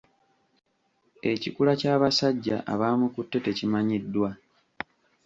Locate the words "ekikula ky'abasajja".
1.31-2.57